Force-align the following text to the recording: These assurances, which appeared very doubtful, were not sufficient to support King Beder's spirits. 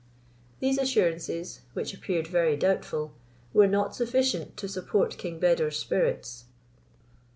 These 0.59 0.79
assurances, 0.79 1.61
which 1.73 1.93
appeared 1.93 2.25
very 2.25 2.57
doubtful, 2.57 3.13
were 3.53 3.67
not 3.67 3.93
sufficient 3.95 4.57
to 4.57 4.67
support 4.67 5.15
King 5.19 5.37
Beder's 5.39 5.77
spirits. 5.77 6.45